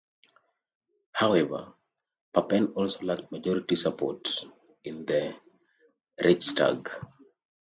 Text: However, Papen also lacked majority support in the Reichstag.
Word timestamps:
However, 1.11 1.75
Papen 2.33 2.71
also 2.73 3.05
lacked 3.05 3.31
majority 3.31 3.75
support 3.75 4.27
in 4.83 5.05
the 5.05 5.35
Reichstag. 6.23 6.89